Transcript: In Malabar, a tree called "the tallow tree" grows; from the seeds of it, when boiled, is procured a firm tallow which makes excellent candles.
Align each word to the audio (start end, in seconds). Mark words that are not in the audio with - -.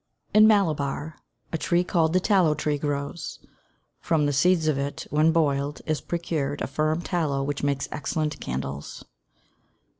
In 0.33 0.47
Malabar, 0.47 1.17
a 1.53 1.59
tree 1.59 1.83
called 1.83 2.13
"the 2.13 2.19
tallow 2.19 2.55
tree" 2.55 2.79
grows; 2.79 3.37
from 3.99 4.25
the 4.25 4.33
seeds 4.33 4.67
of 4.67 4.79
it, 4.79 5.05
when 5.11 5.31
boiled, 5.31 5.81
is 5.85 6.01
procured 6.01 6.59
a 6.63 6.65
firm 6.65 7.03
tallow 7.03 7.43
which 7.43 7.61
makes 7.61 7.87
excellent 7.91 8.39
candles. 8.39 9.05